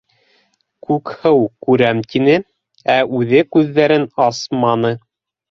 [0.87, 2.39] -Күкһыу «күрәм» тине,
[2.95, 4.95] ә үҙе күҙҙәрен асманы.